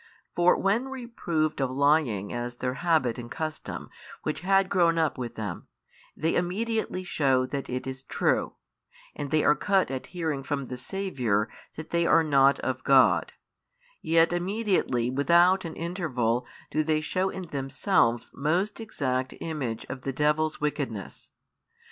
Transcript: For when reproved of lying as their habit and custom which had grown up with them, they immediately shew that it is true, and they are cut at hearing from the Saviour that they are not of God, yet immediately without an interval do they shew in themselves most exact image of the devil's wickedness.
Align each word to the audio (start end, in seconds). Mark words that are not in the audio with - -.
For 0.35 0.57
when 0.57 0.87
reproved 0.89 1.61
of 1.61 1.69
lying 1.69 2.33
as 2.33 2.55
their 2.55 2.73
habit 2.73 3.19
and 3.19 3.29
custom 3.29 3.91
which 4.23 4.41
had 4.41 4.67
grown 4.67 4.97
up 4.97 5.15
with 5.15 5.35
them, 5.35 5.67
they 6.17 6.33
immediately 6.33 7.03
shew 7.03 7.45
that 7.45 7.69
it 7.69 7.85
is 7.85 8.01
true, 8.01 8.55
and 9.15 9.29
they 9.29 9.43
are 9.43 9.53
cut 9.53 9.91
at 9.91 10.07
hearing 10.07 10.41
from 10.41 10.69
the 10.69 10.77
Saviour 10.79 11.49
that 11.75 11.91
they 11.91 12.07
are 12.07 12.23
not 12.23 12.59
of 12.61 12.83
God, 12.83 13.33
yet 14.01 14.33
immediately 14.33 15.11
without 15.11 15.65
an 15.65 15.75
interval 15.75 16.47
do 16.71 16.81
they 16.83 17.01
shew 17.01 17.29
in 17.29 17.43
themselves 17.49 18.31
most 18.33 18.79
exact 18.79 19.35
image 19.39 19.85
of 19.87 20.01
the 20.01 20.11
devil's 20.11 20.59
wickedness. 20.59 21.29